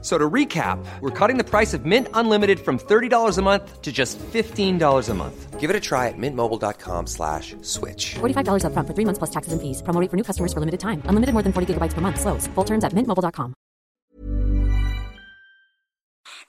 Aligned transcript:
So 0.00 0.16
to 0.16 0.30
recap, 0.30 0.78
we're 1.00 1.10
cutting 1.10 1.38
the 1.38 1.44
price 1.44 1.74
of 1.74 1.84
Mint 1.84 2.06
Unlimited 2.14 2.60
from 2.60 2.78
$30 2.78 3.36
a 3.36 3.42
month 3.42 3.82
to 3.82 3.90
just 3.90 4.16
$15 4.32 5.08
a 5.08 5.14
month. 5.14 5.58
Give 5.58 5.70
it 5.70 5.74
a 5.74 5.80
try 5.80 6.06
at 6.06 6.14
mintmobile.com 6.16 7.08
slash 7.08 7.56
switch. 7.62 8.14
$45 8.20 8.64
up 8.64 8.72
front 8.74 8.86
for 8.86 8.94
three 8.94 9.04
months 9.04 9.18
plus 9.18 9.30
taxes 9.30 9.52
and 9.52 9.60
fees. 9.60 9.82
Promo 9.82 10.00
rate 10.00 10.08
for 10.08 10.16
new 10.16 10.22
customers 10.22 10.52
for 10.52 10.60
limited 10.60 10.78
time. 10.78 11.02
Unlimited 11.06 11.32
more 11.32 11.42
than 11.42 11.52
40 11.52 11.74
gigabytes 11.74 11.94
per 11.94 12.00
month. 12.00 12.20
Slows. 12.20 12.46
Full 12.54 12.64
terms 12.64 12.84
at 12.84 12.92
mintmobile.com. 12.92 13.54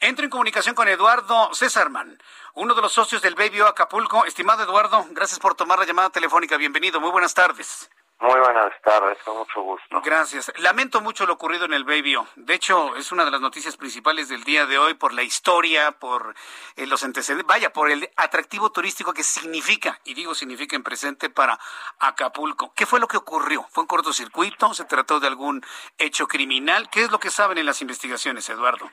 Entro 0.01 0.23
en 0.23 0.29
comunicación 0.29 0.75
con 0.75 0.87
Eduardo 0.87 1.53
Césarman, 1.53 2.17
uno 2.55 2.73
de 2.73 2.81
los 2.81 2.93
socios 2.93 3.21
del 3.21 3.35
Baby 3.35 3.59
Acapulco. 3.59 4.23
Estimado 4.25 4.63
Eduardo, 4.63 5.05
gracias 5.11 5.39
por 5.39 5.55
tomar 5.55 5.77
la 5.77 5.85
llamada 5.85 6.09
telefónica. 6.09 6.55
Bienvenido. 6.55 7.01
Muy 7.01 7.11
buenas 7.11 7.33
tardes. 7.33 7.89
Muy 8.21 8.37
buenas 8.37 8.73
tardes, 8.81 9.17
con 9.23 9.37
mucho 9.37 9.61
gusto. 9.61 10.01
Gracias. 10.01 10.51
Lamento 10.57 10.99
mucho 10.99 11.25
lo 11.25 11.33
ocurrido 11.33 11.65
en 11.65 11.73
el 11.73 11.85
Baby. 11.85 12.17
De 12.35 12.53
hecho, 12.53 12.95
es 12.97 13.13
una 13.13 13.23
de 13.23 13.31
las 13.31 13.39
noticias 13.39 13.77
principales 13.77 14.27
del 14.27 14.43
día 14.43 14.65
de 14.65 14.77
hoy 14.77 14.93
por 14.93 15.13
la 15.13 15.23
historia, 15.23 15.91
por 15.91 16.35
eh, 16.75 16.85
los 16.85 17.03
antecedentes, 17.03 17.47
vaya, 17.47 17.71
por 17.71 17.89
el 17.89 18.09
atractivo 18.17 18.71
turístico 18.71 19.13
que 19.13 19.23
significa, 19.23 19.99
y 20.03 20.15
digo 20.15 20.35
significa 20.35 20.75
en 20.75 20.83
presente 20.83 21.29
para 21.29 21.57
Acapulco. 21.99 22.73
¿Qué 22.75 22.85
fue 22.85 22.99
lo 22.99 23.07
que 23.07 23.15
ocurrió? 23.15 23.63
¿Fue 23.71 23.83
un 23.83 23.87
cortocircuito? 23.87 24.73
¿Se 24.73 24.83
trató 24.83 25.21
de 25.21 25.27
algún 25.27 25.61
hecho 25.97 26.27
criminal? 26.27 26.89
¿Qué 26.89 27.03
es 27.03 27.11
lo 27.11 27.19
que 27.19 27.29
saben 27.29 27.57
en 27.57 27.65
las 27.65 27.81
investigaciones, 27.81 28.49
Eduardo? 28.49 28.89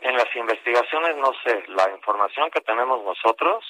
En 0.00 0.14
las 0.14 0.34
investigaciones, 0.36 1.16
no 1.16 1.32
sé, 1.42 1.64
la 1.68 1.90
información 1.90 2.50
que 2.50 2.60
tenemos 2.60 3.02
nosotros 3.02 3.64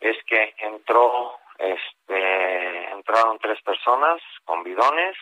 es 0.00 0.16
que 0.26 0.54
entró, 0.58 1.38
este, 1.58 2.90
entraron 2.90 3.38
tres 3.38 3.60
personas 3.62 4.22
con 4.44 4.62
bidones 4.62 5.16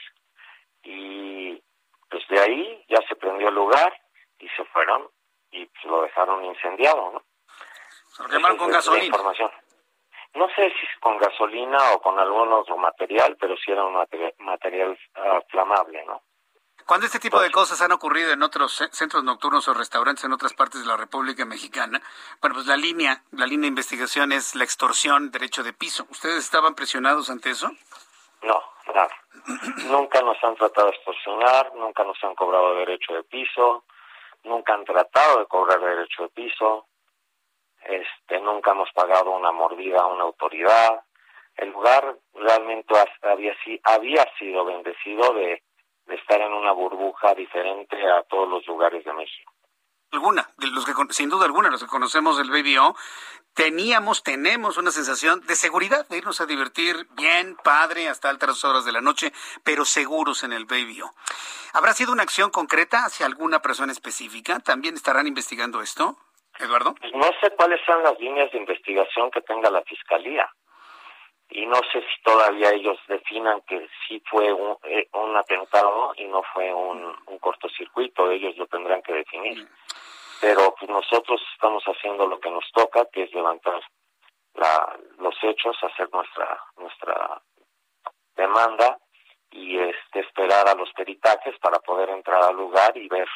y 0.83 1.61
pues 2.09 2.23
de 2.29 2.41
ahí 2.41 2.85
ya 2.89 2.99
se 3.09 3.17
prendió 3.17 3.49
el 3.49 3.55
lugar 3.55 3.93
y 4.39 4.49
se 4.51 4.65
fueron 4.67 5.09
y 5.51 5.65
pues, 5.67 5.85
lo 5.85 6.03
dejaron 6.03 6.45
incendiado, 6.45 7.13
¿no? 7.13 7.23
Lo 8.19 8.29
quemaron 8.29 8.57
con 8.57 8.71
gasolina. 8.71 9.07
información. 9.07 9.51
No 10.35 10.49
sé 10.51 10.71
si 10.71 10.87
es 10.87 11.01
con 11.01 11.17
gasolina 11.17 11.79
o 11.95 12.01
con 12.01 12.19
algún 12.19 12.53
otro 12.53 12.77
material, 12.77 13.37
pero 13.41 13.57
sí 13.57 13.73
era 13.73 13.85
un 13.85 13.95
material, 13.95 14.35
material 14.39 14.99
ah, 15.15 15.41
flamable, 15.49 16.05
¿no? 16.05 16.23
Cuando 16.87 17.07
este 17.07 17.19
tipo 17.19 17.41
de 17.41 17.51
cosas 17.51 17.83
han 17.83 17.91
ocurrido 17.93 18.31
en 18.33 18.43
otros 18.43 18.73
ce- 18.77 18.89
centros 18.93 19.25
nocturnos 19.25 19.67
o 19.69 19.75
restaurantes 19.75 20.25
en 20.25 20.33
otras 20.33 20.55
partes 20.55 20.81
de 20.83 20.87
la 20.87 20.97
República 20.97 21.45
Mexicana, 21.45 22.01
bueno, 22.41 22.55
pues 22.55 22.67
la 22.67 22.77
línea, 22.77 23.23
la 23.33 23.45
línea 23.47 23.63
de 23.63 23.69
investigación 23.69 24.31
es 24.33 24.55
la 24.55 24.63
extorsión, 24.65 25.31
derecho 25.33 25.65
de 25.65 25.73
piso. 25.73 26.07
¿Ustedes 26.11 26.45
estaban 26.45 26.75
presionados 26.77 27.29
ante 27.29 27.51
eso? 27.51 27.71
No, 28.43 28.63
nada. 28.95 29.09
nunca 29.91 30.21
nos 30.23 30.43
han 30.45 30.55
tratado 30.55 30.89
de 30.91 30.97
extorsionar, 30.97 31.73
nunca 31.75 32.05
nos 32.05 32.23
han 32.23 32.35
cobrado 32.37 32.77
derecho 32.77 33.15
de 33.15 33.25
piso, 33.25 33.85
nunca 34.45 34.75
han 34.75 34.85
tratado 34.85 35.41
de 35.41 35.47
cobrar 35.47 35.81
derecho 35.81 36.23
de 36.23 36.29
piso, 36.29 36.87
este, 37.83 38.41
nunca 38.41 38.71
hemos 38.73 38.91
pagado 38.93 39.31
una 39.33 39.51
mordida 39.51 40.01
a 40.03 40.07
una 40.07 40.23
autoridad. 40.23 41.03
El 41.57 41.71
lugar 41.71 42.17
realmente 42.35 42.95
ha- 42.97 43.31
había, 43.33 43.55
había 43.85 44.27
sido 44.39 44.65
bendecido 44.65 45.33
de, 45.35 45.63
de 46.07 46.15
estar 46.15 46.41
en 46.41 46.53
una 46.53 46.73
burbuja 46.73 47.35
diferente 47.35 47.97
a 48.11 48.23
todos 48.25 48.49
los 48.49 48.67
lugares 48.67 49.05
de 49.05 49.13
México. 49.13 49.53
Alguna, 50.13 50.49
de 50.57 50.69
los 50.69 50.87
que 50.87 50.93
sin 51.11 51.29
duda 51.29 51.47
alguna, 51.47 51.69
los 51.69 51.83
que 51.83 51.89
conocemos 51.89 52.39
el 52.39 52.51
Baby 52.51 52.79
O, 52.79 52.95
teníamos, 53.55 54.23
tenemos 54.23 54.77
una 54.77 54.91
sensación 54.91 55.41
de 55.47 55.57
seguridad, 55.57 56.07
de 56.09 56.19
irnos 56.19 56.41
a 56.41 56.47
divertir 56.47 57.09
bien, 57.17 57.57
padre, 57.57 58.09
hasta 58.09 58.31
altas 58.31 58.65
horas 58.65 58.85
de 58.85 58.93
la 58.93 59.01
noche, 59.01 59.33
pero 59.65 59.85
seguros 59.85 60.45
en 60.45 60.53
el 60.53 60.65
Baby 60.65 61.03
O. 61.03 61.11
¿Habrá 61.73 61.93
sido 61.93 62.13
una 62.13 62.23
acción 62.23 62.51
concreta 62.51 63.05
hacia 63.05 63.27
alguna 63.27 63.61
persona 63.61 63.93
específica? 63.93 64.61
¿También 64.61 64.95
estarán 64.95 65.27
investigando 65.27 65.83
esto, 65.83 66.17
Eduardo? 66.61 66.95
Pues 67.01 67.13
no 67.13 67.29
sé 67.41 67.51
cuáles 67.57 67.81
son 67.85 68.03
las 68.05 68.19
líneas 68.21 68.51
de 68.53 68.59
investigación 68.59 69.31
que 69.31 69.43
tenga 69.43 69.71
la 69.71 69.83
fiscalía 69.83 70.49
y 71.51 71.67
no 71.67 71.77
sé 71.93 72.01
si 72.01 72.23
todavía 72.23 72.71
ellos 72.71 72.99
definan 73.27 73.61
que 73.63 73.89
sí 74.07 74.23
fue 74.31 74.53
un, 74.53 74.77
eh, 74.85 75.09
un 75.13 75.37
atentado 75.37 76.13
y 76.17 76.25
no 76.27 76.43
fue 76.53 76.73
un, 76.73 77.17
cortocircuito, 77.41 78.31
ellos 78.31 78.57
lo 78.57 78.67
tendrán 78.67 79.03
que 79.03 79.13
definir. 79.13 79.69
Pero 80.41 80.75
pues 80.79 80.91
nosotros 80.91 81.41
estamos 81.55 81.85
haciendo 81.85 82.27
lo 82.27 82.41
que 82.41 82.51
nos 82.51 82.65
toca, 82.73 83.07
que 83.13 83.25
es 83.25 83.33
levantar 83.33 83.81
la, 84.55 84.99
los 85.19 85.35
hechos, 85.43 85.77
hacer 85.83 86.09
nuestra 86.13 86.61
nuestra 86.77 87.43
demanda 88.35 88.99
y 89.51 89.79
este 89.79 90.21
esperar 90.21 90.69
a 90.69 90.75
los 90.75 90.93
peritajes 90.93 91.57
para 91.61 91.79
poder 91.79 92.11
entrar 92.11 92.43
al 92.43 92.57
lugar 92.57 92.97
y 92.97 93.09
ver 93.09 93.29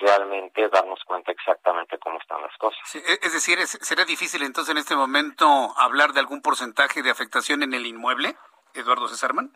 realmente 0.00 0.68
darnos 0.68 1.00
cuenta 1.04 1.30
exactamente 1.30 1.98
cómo 1.98 2.18
están 2.18 2.42
las 2.42 2.56
cosas. 2.56 2.80
E- 2.96 3.18
es 3.22 3.32
decir, 3.32 3.58
¿será 3.66 4.04
difícil 4.04 4.42
entonces 4.42 4.72
en 4.72 4.78
este 4.78 4.96
momento 4.96 5.46
hablar 5.76 6.12
de 6.12 6.20
algún 6.20 6.42
porcentaje 6.42 7.02
de 7.02 7.10
afectación 7.10 7.62
en 7.62 7.74
el 7.74 7.86
inmueble, 7.86 8.36
Eduardo 8.74 9.08
Césarman? 9.08 9.52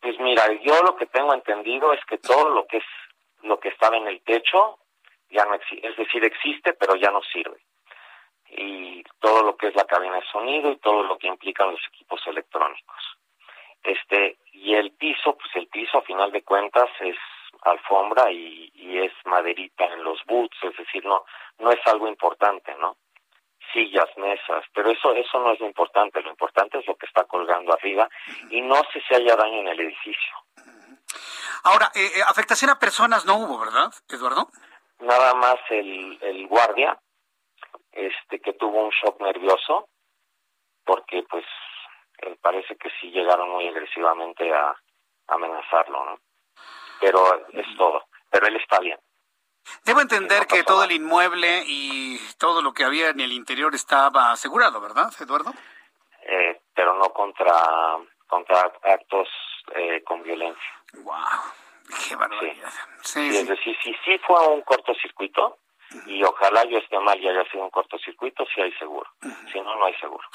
Pues 0.00 0.18
mira, 0.18 0.46
yo 0.62 0.82
lo 0.82 0.96
que 0.96 1.06
tengo 1.06 1.32
entendido 1.32 1.92
es 1.92 2.04
que 2.06 2.18
todo 2.18 2.50
lo 2.50 2.66
que 2.66 2.78
es 2.78 2.84
lo 3.42 3.58
que 3.58 3.68
estaba 3.68 3.96
en 3.96 4.06
el 4.06 4.20
techo 4.22 4.78
ya 5.30 5.44
no 5.44 5.54
existe, 5.54 5.88
es 5.88 5.96
decir, 5.96 6.24
existe 6.24 6.74
pero 6.74 6.96
ya 6.96 7.10
no 7.10 7.22
sirve. 7.22 7.60
Y 8.48 9.02
todo 9.18 9.42
lo 9.42 9.56
que 9.56 9.68
es 9.68 9.74
la 9.74 9.84
cabina 9.84 10.16
de 10.16 10.26
sonido 10.30 10.70
y 10.70 10.76
todo 10.76 11.02
lo 11.04 11.16
que 11.18 11.26
implican 11.26 11.70
los 11.70 11.80
equipos 11.88 12.20
electrónicos. 12.26 13.18
Este, 13.82 14.38
y 14.52 14.74
el 14.74 14.92
piso, 14.92 15.36
pues 15.36 15.56
el 15.56 15.68
piso 15.68 15.98
a 15.98 16.02
final 16.02 16.30
de 16.30 16.42
cuentas 16.42 16.88
es 17.00 17.16
alfombra 17.62 18.30
y, 18.30 18.70
y 18.74 18.98
es 18.98 19.12
maderita 19.24 19.84
en 19.86 20.04
los 20.04 20.22
boots, 20.26 20.56
es 20.62 20.76
decir, 20.76 21.04
no 21.04 21.24
no 21.58 21.70
es 21.70 21.80
algo 21.86 22.08
importante, 22.08 22.74
¿no? 22.80 22.96
Sillas, 23.72 24.08
mesas, 24.16 24.64
pero 24.74 24.90
eso 24.90 25.14
eso 25.14 25.38
no 25.40 25.52
es 25.52 25.60
lo 25.60 25.66
importante, 25.66 26.22
lo 26.22 26.30
importante 26.30 26.78
es 26.78 26.86
lo 26.86 26.94
que 26.96 27.06
está 27.06 27.24
colgando 27.24 27.72
arriba 27.72 28.08
y 28.50 28.60
no 28.60 28.76
si 28.92 29.14
haya 29.14 29.36
daño 29.36 29.60
en 29.60 29.68
el 29.68 29.80
edificio. 29.80 30.36
Ahora, 31.64 31.90
eh, 31.94 32.10
eh, 32.16 32.22
afectación 32.26 32.70
a 32.70 32.78
personas 32.78 33.24
no 33.24 33.36
hubo, 33.36 33.58
¿verdad, 33.58 33.92
Eduardo? 34.08 34.48
Nada 35.00 35.34
más 35.34 35.56
el, 35.70 36.18
el 36.22 36.46
guardia, 36.48 36.98
este 37.92 38.40
que 38.40 38.52
tuvo 38.54 38.84
un 38.84 38.90
shock 38.90 39.20
nervioso, 39.20 39.88
porque 40.84 41.22
pues 41.28 41.44
eh, 42.18 42.36
parece 42.40 42.76
que 42.76 42.90
sí 43.00 43.10
llegaron 43.10 43.50
muy 43.50 43.68
agresivamente 43.68 44.52
a, 44.52 44.68
a 44.68 44.76
amenazarlo, 45.26 46.04
¿no? 46.04 46.18
Pero 47.00 47.48
es 47.52 47.66
todo, 47.76 48.04
pero 48.30 48.46
él 48.46 48.56
está 48.56 48.78
bien. 48.80 48.98
Debo 49.84 50.00
entender 50.00 50.46
que 50.46 50.62
todo 50.64 50.84
el 50.84 50.92
inmueble 50.92 51.64
y 51.66 52.18
todo 52.38 52.62
lo 52.62 52.72
que 52.72 52.84
había 52.84 53.10
en 53.10 53.20
el 53.20 53.32
interior 53.32 53.74
estaba 53.74 54.32
asegurado, 54.32 54.80
¿verdad, 54.80 55.12
Eduardo? 55.20 55.52
Eh, 56.24 56.60
pero 56.74 56.94
no 56.94 57.12
contra 57.12 57.98
contra 58.26 58.72
actos 58.84 59.28
eh, 59.74 60.02
con 60.04 60.22
violencia. 60.22 60.72
Wow, 60.94 61.14
qué 62.08 62.16
barbaridad. 62.16 62.70
Sí, 63.02 63.30
Sí, 63.30 63.36
es 63.36 63.48
decir, 63.48 63.76
si 63.82 63.94
sí 64.04 64.18
fue 64.26 64.48
un 64.48 64.62
cortocircuito, 64.62 65.58
ojalá 66.42 66.64
yo 66.64 66.78
esté 66.78 66.98
mal 66.98 67.18
y 67.20 67.28
haya 67.28 67.44
sido 67.50 67.64
un 67.64 67.70
cortocircuito, 67.70 68.44
sí 68.54 68.60
hay 68.60 68.72
seguro. 68.74 69.08
Si 69.52 69.60
no, 69.60 69.76
no 69.76 69.84
hay 69.86 69.94
seguro. 69.94 70.26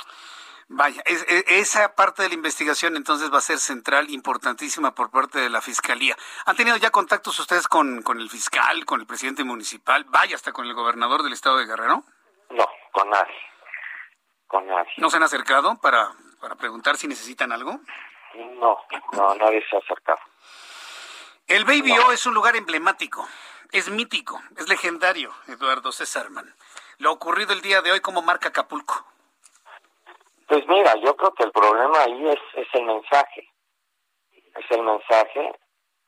Vaya, 0.69 1.01
es- 1.05 1.25
es- 1.29 1.45
esa 1.47 1.95
parte 1.95 2.23
de 2.23 2.29
la 2.29 2.35
investigación 2.35 2.97
entonces 2.97 3.31
va 3.33 3.37
a 3.37 3.41
ser 3.41 3.57
central, 3.57 4.09
importantísima 4.09 4.93
por 4.93 5.09
parte 5.11 5.39
de 5.39 5.49
la 5.49 5.61
Fiscalía. 5.61 6.15
¿Han 6.45 6.55
tenido 6.57 6.75
ya 6.77 6.89
contactos 6.91 7.39
ustedes 7.39 7.67
con, 7.69 8.01
con 8.01 8.19
el 8.19 8.29
fiscal, 8.29 8.83
con 8.85 8.99
el 8.99 9.07
presidente 9.07 9.43
municipal, 9.45 10.03
vaya 10.09 10.35
hasta 10.35 10.51
con 10.51 10.65
el 10.65 10.73
gobernador 10.73 11.23
del 11.23 11.33
estado 11.33 11.57
de 11.57 11.65
Guerrero? 11.65 12.03
No, 12.49 12.65
con 12.91 13.09
nadie. 13.09 13.35
Con 14.47 14.67
nadie. 14.67 14.91
¿No 14.97 15.09
se 15.09 15.17
han 15.17 15.23
acercado 15.23 15.79
para, 15.81 16.11
para 16.41 16.55
preguntar 16.55 16.97
si 16.97 17.07
necesitan 17.07 17.51
algo? 17.53 17.79
No, 18.35 18.77
no, 19.13 19.35
nadie 19.35 19.63
se 19.69 19.75
ha 19.77 19.79
acercado. 19.79 20.19
El 21.47 21.63
Baby 21.63 21.93
O 22.05 22.11
es 22.11 22.25
un 22.25 22.33
lugar 22.33 22.57
emblemático, 22.57 23.25
es 23.71 23.89
mítico, 23.89 24.39
es 24.57 24.69
legendario, 24.69 25.31
Eduardo 25.47 25.91
Césarman. 25.91 26.53
Lo 26.99 27.11
ocurrido 27.11 27.53
el 27.53 27.61
día 27.61 27.81
de 27.81 27.91
hoy 27.91 27.99
como 27.99 28.21
marca 28.21 28.49
Acapulco. 28.49 29.05
Pues 30.47 30.65
mira, 30.67 30.95
yo 30.95 31.15
creo 31.15 31.33
que 31.33 31.43
el 31.43 31.51
problema 31.51 32.03
ahí 32.03 32.29
es, 32.29 32.39
es 32.55 32.67
el 32.73 32.83
mensaje. 32.85 33.49
Es 34.31 34.71
el 34.71 34.83
mensaje 34.83 35.53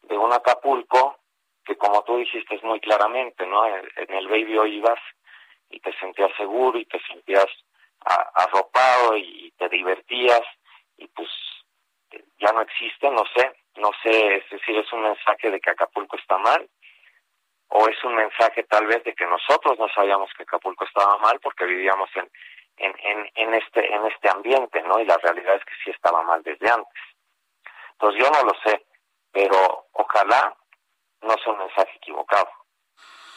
de 0.04 0.18
un 0.18 0.32
Acapulco 0.32 1.18
que, 1.66 1.78
como 1.78 2.04
tú 2.04 2.18
dijiste 2.18 2.60
muy 2.64 2.80
claramente, 2.80 3.46
¿no? 3.46 3.66
En, 3.68 3.86
el 3.96 4.28
Baby 4.28 4.58
hoy 4.58 4.78
ibas 4.78 5.00
y 5.70 5.80
te 5.80 5.94
sentías 6.00 6.32
seguro 6.38 6.80
y 6.80 6.86
te 6.86 7.00
sentías 7.02 7.46
arropado 8.00 9.18
y 9.18 9.54
te 9.58 9.68
divertías 9.68 10.42
y 10.98 11.08
pues 11.08 11.30
ya 12.40 12.52
no 12.54 12.62
existe, 12.62 13.12
no 13.12 13.24
sé, 13.36 13.52
no 13.76 13.92
sé, 14.02 14.38
es 14.38 14.50
decir, 14.50 14.78
es 14.78 14.92
un 14.94 15.04
mensaje 15.04 15.52
de 15.52 15.60
que 15.60 15.70
Acapulco 15.70 16.16
está 16.16 16.38
mal 16.38 16.68
o 17.70 17.88
es 17.88 18.04
un 18.04 18.16
mensaje 18.16 18.64
tal 18.64 18.88
vez 18.88 19.04
de 19.04 19.14
que 19.14 19.26
nosotros 19.26 19.78
no 19.78 19.88
sabíamos 19.90 20.32
que 20.36 20.44
Acapulco 20.44 20.86
estaba 20.86 21.18
mal 21.18 21.40
porque 21.40 21.66
vivíamos 21.66 22.10
en, 22.16 22.30
en, 22.78 22.96
en, 23.00 23.32
en, 23.36 23.54
este, 23.54 23.94
en 23.94 24.06
este 24.08 24.30
ambiente, 24.30 24.82
¿no? 24.84 25.00
Y 25.00 25.06
la 25.06 25.18
realidad 25.18 25.56
es 25.56 25.66
que 25.66 25.76
sí 25.84 25.92
estaba 25.92 26.24
mal 26.24 26.42
desde 26.44 26.70
antes. 26.70 27.02
Entonces 27.92 28.24
yo 28.24 28.32
no 28.32 28.44
lo 28.44 28.60
sé, 28.64 28.86
pero 29.32 29.88
ojalá 29.94 30.56
no 31.22 31.36
sea 31.38 31.54
un 31.54 31.60
mensaje 31.60 31.92
equivocado, 31.98 32.50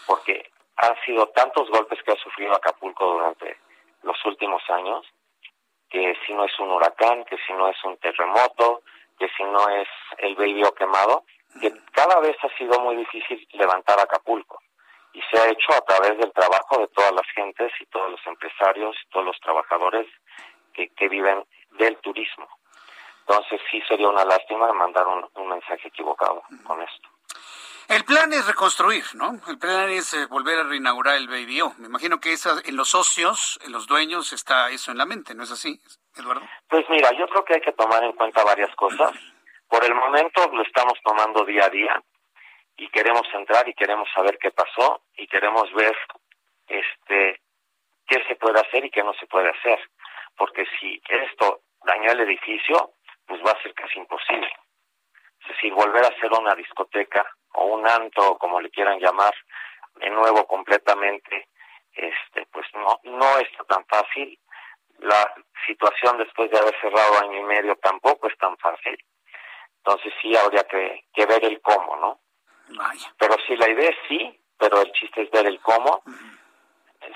porque 0.07 0.51
han 0.77 0.97
sido 1.05 1.27
tantos 1.29 1.69
golpes 1.71 2.03
que 2.03 2.13
ha 2.13 2.17
sufrido 2.17 2.55
Acapulco 2.55 3.05
durante 3.05 3.59
los 4.03 4.25
últimos 4.25 4.63
años, 4.71 5.07
que 5.91 6.17
si 6.27 6.33
no 6.33 6.45
es 6.45 6.59
un 6.59 6.71
huracán, 6.71 7.25
que 7.25 7.37
si 7.47 7.53
no 7.53 7.69
es 7.69 7.85
un 7.85 7.97
terremoto, 7.99 8.83
que 9.19 9.29
si 9.37 9.45
no 9.45 9.69
es 9.69 9.89
el 10.19 10.35
vehículo 10.37 10.73
quemado, 10.73 11.25
que 11.61 11.71
cada 12.03 12.21
vez 12.21 12.37
ha 12.43 12.59
sido 12.59 12.81
muy 12.81 12.97
difícil 12.97 13.47
levantar 13.53 13.99
Acapulco 14.01 14.61
y 15.13 15.21
se 15.31 15.41
ha 15.41 15.49
hecho 15.49 15.73
a 15.73 15.81
través 15.83 16.19
del 16.19 16.33
trabajo 16.33 16.79
de 16.79 16.89
todas 16.89 17.13
las 17.13 17.27
gentes 17.35 17.71
y 17.81 17.87
todos 17.87 18.11
los 18.11 18.27
empresarios 18.27 18.97
y 19.05 19.09
todos 19.11 19.27
los 19.27 19.39
trabajadores 19.41 20.07
que, 20.73 20.89
que 20.89 21.09
viven 21.09 21.45
del 21.79 21.97
turismo. 21.99 22.49
Entonces 23.21 23.61
sí 23.71 23.81
sería 23.87 24.09
una 24.09 24.25
lástima 24.25 24.73
mandar 24.73 25.07
un, 25.07 25.29
un 25.35 25.49
mensaje 25.49 25.89
equivocado 25.89 26.43
con 26.65 26.83
esto. 26.83 27.09
El 27.89 28.05
plan 28.05 28.33
es 28.33 28.47
reconstruir, 28.47 29.05
¿no? 29.15 29.39
El 29.47 29.59
plan 29.59 29.91
es 29.91 30.15
eh, 30.15 30.27
volver 30.27 30.59
a 30.59 30.63
reinaugurar 30.65 31.17
el 31.17 31.29
Baby 31.29 31.61
O. 31.61 31.75
Me 31.79 31.87
imagino 31.87 32.21
que 32.21 32.33
esa, 32.33 32.61
en 32.65 32.77
los 32.77 32.89
socios, 32.89 33.61
en 33.65 33.73
los 33.73 33.87
dueños, 33.87 34.33
está 34.33 34.71
eso 34.71 34.91
en 34.91 34.99
la 34.99 35.05
mente, 35.05 35.35
¿no 35.35 35.43
es 35.43 35.53
así, 35.53 35.79
Eduardo? 36.17 36.43
Pues 36.69 36.85
mira, 36.89 37.11
yo 37.13 37.27
creo 37.29 37.45
que 37.45 37.55
hay 37.55 37.61
que 37.61 37.73
tomar 37.73 38.03
en 38.03 38.13
cuenta 38.13 38.43
varias 38.45 38.75
cosas. 38.77 39.13
Por 39.73 39.87
el 39.87 39.95
momento 39.95 40.51
lo 40.53 40.63
estamos 40.65 41.01
tomando 41.03 41.47
día 41.47 41.65
a 41.65 41.71
día 41.71 42.03
y 42.77 42.89
queremos 42.89 43.27
entrar 43.33 43.67
y 43.67 43.73
queremos 43.73 44.07
saber 44.15 44.37
qué 44.37 44.51
pasó 44.51 45.05
y 45.17 45.27
queremos 45.27 45.73
ver 45.73 45.97
este 46.69 47.41
qué 48.07 48.23
se 48.29 48.37
puede 48.37 48.61
hacer 48.61 48.85
y 48.85 48.91
qué 48.91 49.03
no 49.03 49.15
se 49.15 49.27
puede 49.29 49.49
hacer. 49.49 49.81
Porque 50.37 50.67
si 50.79 51.01
esto 51.09 51.63
daña 51.87 52.13
el 52.13 52.21
edificio, 52.21 52.93
pues 53.27 53.41
va 53.41 53.53
a 53.53 53.63
ser 53.63 53.73
casi 53.73 53.99
imposible. 53.99 54.55
Es 55.49 55.75
volver 55.75 56.05
a 56.05 56.09
hacer 56.09 56.31
una 56.39 56.55
discoteca 56.55 57.25
o 57.55 57.65
un 57.65 57.89
antro, 57.89 58.37
como 58.37 58.61
le 58.61 58.69
quieran 58.69 59.01
llamar, 59.01 59.35
de 59.95 60.11
nuevo 60.11 60.47
completamente, 60.47 61.49
este, 61.95 62.45
pues 62.53 62.67
no, 62.75 63.01
no 63.05 63.39
está 63.39 63.65
tan 63.65 63.87
fácil. 63.87 64.39
La 64.99 65.33
situación 65.67 66.19
después 66.19 66.51
de 66.51 66.59
haber 66.59 66.79
cerrado 66.79 67.21
año 67.23 67.39
y 67.39 67.45
medio 67.45 67.75
tampoco 67.77 68.29
es 68.29 68.37
tan 68.37 68.55
fácil. 68.59 69.03
Entonces 69.85 70.13
sí 70.23 70.37
habría 70.37 70.65
que, 70.65 71.07
que 71.13 71.27
ver 71.27 71.45
el 71.45 71.61
cómo, 71.61 71.97
¿no? 71.97 72.21
Vaya. 72.77 73.13
Pero 73.19 73.37
si 73.47 73.57
la 73.57 73.69
idea 73.69 73.91
es 73.91 73.97
sí, 74.09 74.41
pero 74.59 74.81
el 74.81 74.93
chiste 74.93 75.23
es 75.23 75.31
ver 75.31 75.47
el 75.47 75.61
cómo, 75.61 76.03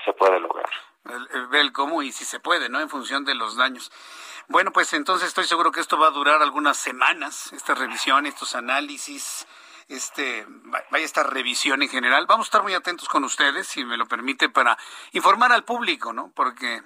se 0.03 0.13
puede 0.13 0.39
lograr. 0.39 0.69
El- 1.05 1.47
ver 1.47 1.61
el 1.61 1.71
cómo 1.71 2.03
y 2.03 2.11
si 2.11 2.25
se 2.25 2.39
puede, 2.41 2.67
¿no? 2.67 2.79
En 2.81 2.89
función 2.89 3.23
de 3.23 3.35
los 3.35 3.55
daños. 3.55 3.89
Bueno, 4.49 4.71
pues 4.71 4.91
entonces 4.93 5.29
estoy 5.29 5.45
seguro 5.45 5.71
que 5.71 5.79
esto 5.79 5.97
va 5.97 6.07
a 6.07 6.11
durar 6.11 6.41
algunas 6.41 6.77
semanas, 6.77 7.51
esta 7.53 7.73
revisión, 7.73 8.25
estos 8.25 8.53
análisis, 8.55 9.47
este, 9.87 10.45
va- 10.45 10.83
vaya 10.91 11.05
esta 11.05 11.23
revisión 11.23 11.81
en 11.81 11.89
general. 11.89 12.25
Vamos 12.27 12.47
a 12.47 12.49
estar 12.49 12.63
muy 12.63 12.73
atentos 12.73 13.07
con 13.07 13.23
ustedes, 13.23 13.67
si 13.67 13.85
me 13.85 13.95
lo 13.95 14.05
permite, 14.07 14.49
para 14.49 14.77
informar 15.13 15.53
al 15.53 15.63
público, 15.63 16.11
¿no? 16.11 16.31
Porque 16.35 16.81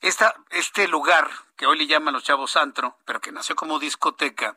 esta, 0.00 0.34
este 0.50 0.88
lugar 0.88 1.28
que 1.56 1.66
hoy 1.66 1.78
le 1.78 1.86
llaman 1.86 2.14
los 2.14 2.24
chavos 2.24 2.56
antro, 2.56 2.96
pero 3.04 3.20
que 3.20 3.32
nació 3.32 3.56
como 3.56 3.78
discoteca, 3.78 4.56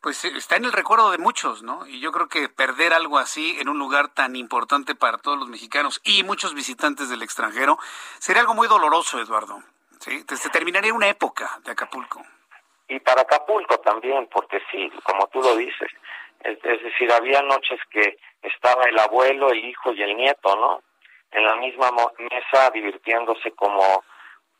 pues 0.00 0.24
eh, 0.24 0.32
está 0.36 0.56
en 0.56 0.66
el 0.66 0.72
recuerdo 0.72 1.10
de 1.10 1.18
muchos, 1.18 1.62
¿no? 1.62 1.86
Y 1.86 2.00
yo 2.00 2.12
creo 2.12 2.28
que 2.28 2.48
perder 2.48 2.92
algo 2.92 3.18
así 3.18 3.56
en 3.58 3.68
un 3.68 3.78
lugar 3.78 4.08
tan 4.08 4.36
importante 4.36 4.94
para 4.94 5.18
todos 5.18 5.38
los 5.38 5.48
mexicanos 5.48 6.00
y 6.04 6.22
muchos 6.22 6.54
visitantes 6.54 7.08
del 7.08 7.22
extranjero 7.22 7.78
sería 8.18 8.42
algo 8.42 8.54
muy 8.54 8.68
doloroso, 8.68 9.18
Eduardo. 9.18 9.62
Sí, 10.00 10.22
se 10.28 10.50
terminaría 10.50 10.92
una 10.92 11.08
época 11.08 11.58
de 11.64 11.72
Acapulco. 11.72 12.22
Y 12.88 13.00
para 13.00 13.22
Acapulco 13.22 13.78
también, 13.78 14.28
porque 14.30 14.60
sí, 14.70 14.90
como 15.02 15.26
tú 15.28 15.40
lo 15.40 15.56
dices, 15.56 15.90
es, 16.40 16.58
es 16.62 16.82
decir, 16.82 17.10
había 17.10 17.40
noches 17.40 17.80
que 17.90 18.18
estaba 18.42 18.84
el 18.84 18.98
abuelo, 18.98 19.50
el 19.50 19.64
hijo 19.64 19.92
y 19.92 20.02
el 20.02 20.14
nieto, 20.14 20.54
¿no? 20.56 20.82
En 21.30 21.44
la 21.44 21.56
misma 21.56 21.90
mesa 22.18 22.70
divirtiéndose 22.70 23.52
como, 23.52 24.04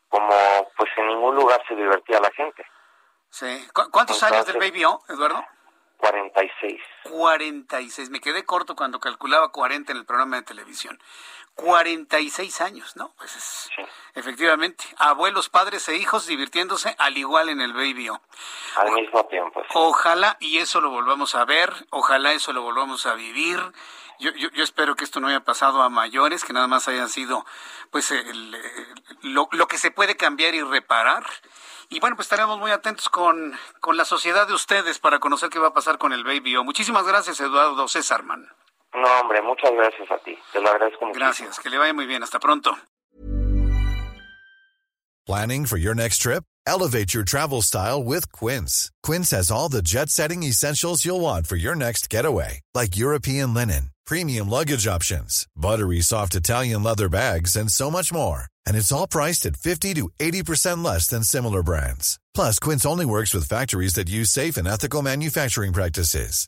como, 0.09 0.29
pues 0.77 0.89
en 0.97 1.07
ningún 1.07 1.35
lugar 1.35 1.61
se 1.67 1.75
divertía 1.75 2.19
la 2.19 2.31
gente. 2.31 2.65
Sí. 3.29 3.67
¿Cu- 3.73 3.89
¿Cuántos 3.91 4.21
años 4.23 4.45
del 4.45 4.57
Baby 4.57 4.85
O, 4.85 5.01
Eduardo? 5.09 5.43
46. 5.97 6.81
46. 7.09 8.09
Me 8.09 8.19
quedé 8.19 8.45
corto 8.45 8.75
cuando 8.75 8.99
calculaba 8.99 9.51
40 9.51 9.91
en 9.91 9.97
el 9.97 10.05
programa 10.05 10.35
de 10.37 10.43
televisión. 10.43 10.99
46 11.55 12.61
años, 12.61 12.95
¿no? 12.95 13.13
Pues 13.17 13.35
es, 13.35 13.69
Sí. 13.75 13.81
efectivamente, 14.13 14.83
abuelos, 14.97 15.49
padres 15.49 15.87
e 15.89 15.95
hijos 15.95 16.25
divirtiéndose 16.27 16.95
al 16.99 17.17
igual 17.17 17.49
en 17.49 17.61
el 17.61 17.73
Baby 17.73 18.09
O. 18.09 18.21
Al 18.75 18.91
mismo 18.91 19.25
tiempo, 19.25 19.61
sí. 19.63 19.69
Ojalá 19.73 20.37
y 20.39 20.59
eso 20.59 20.81
lo 20.81 20.89
volvamos 20.89 21.33
a 21.35 21.45
ver, 21.45 21.73
ojalá 21.89 22.33
eso 22.33 22.53
lo 22.53 22.61
volvamos 22.61 23.05
a 23.05 23.15
vivir. 23.15 23.59
Yo, 24.19 24.31
yo, 24.31 24.49
yo 24.51 24.63
espero 24.63 24.95
que 24.95 25.03
esto 25.03 25.19
no 25.19 25.27
haya 25.27 25.43
pasado 25.43 25.81
a 25.81 25.89
mayores, 25.89 26.45
que 26.45 26.53
nada 26.53 26.67
más 26.67 26.87
hayan 26.87 27.09
sido 27.09 27.45
pues 27.91 28.11
el, 28.11 28.55
eh, 28.55 28.87
lo, 29.23 29.49
lo 29.51 29.67
que 29.67 29.77
se 29.77 29.91
puede 29.91 30.15
cambiar 30.15 30.55
y 30.55 30.61
reparar. 30.61 31.25
Y 31.89 31.99
bueno, 31.99 32.15
pues 32.15 32.25
estaremos 32.25 32.57
muy 32.57 32.71
atentos 32.71 33.09
con, 33.09 33.57
con 33.81 33.97
la 33.97 34.05
sociedad 34.05 34.47
de 34.47 34.53
ustedes 34.53 34.99
para 34.99 35.19
conocer 35.19 35.49
qué 35.49 35.59
va 35.59 35.67
a 35.67 35.73
pasar 35.73 35.97
con 35.97 36.13
el 36.13 36.23
Baby 36.23 36.55
O. 36.57 36.63
Muchísimas 36.63 37.05
gracias, 37.05 37.39
Eduardo 37.41 37.87
Césarman. 37.87 38.49
No, 38.95 39.07
hombre, 39.19 39.41
muchas 39.41 39.71
gracias 39.71 40.09
a 40.09 40.17
ti. 40.23 40.37
Te 40.53 40.61
lo 40.61 40.69
agradezco 40.69 41.05
mucho. 41.05 41.19
Gracias, 41.19 41.59
que 41.59 41.69
le 41.69 41.77
vaya 41.77 41.93
muy 41.93 42.05
bien. 42.05 42.23
Hasta 42.23 42.39
pronto. 42.39 42.71
Planning 45.25 45.65
for 45.65 45.77
your 45.77 45.95
next 45.95 46.19
trip? 46.19 46.43
Elevate 46.67 47.13
your 47.13 47.23
travel 47.23 47.61
style 47.63 48.03
with 48.03 48.31
Quince. 48.31 48.91
Quince 49.01 49.31
has 49.31 49.49
all 49.49 49.69
the 49.69 49.81
jet 49.81 50.09
setting 50.09 50.43
essentials 50.43 51.03
you'll 51.03 51.19
want 51.19 51.47
for 51.47 51.55
your 51.55 51.75
next 51.75 52.09
getaway, 52.11 52.61
like 52.75 52.95
European 52.95 53.53
linen, 53.53 53.89
premium 54.05 54.49
luggage 54.49 54.85
options, 54.87 55.47
buttery 55.55 56.01
soft 56.01 56.35
Italian 56.35 56.83
leather 56.83 57.09
bags, 57.09 57.55
and 57.55 57.71
so 57.71 57.89
much 57.89 58.13
more. 58.13 58.45
And 58.67 58.75
it's 58.77 58.91
all 58.91 59.07
priced 59.07 59.45
at 59.47 59.57
50 59.57 59.95
to 59.95 60.09
80% 60.19 60.83
less 60.85 61.07
than 61.07 61.23
similar 61.23 61.63
brands. 61.63 62.19
Plus, 62.35 62.59
Quince 62.59 62.85
only 62.85 63.05
works 63.05 63.33
with 63.33 63.47
factories 63.47 63.93
that 63.95 64.09
use 64.09 64.29
safe 64.29 64.57
and 64.57 64.67
ethical 64.67 65.01
manufacturing 65.01 65.73
practices. 65.73 66.47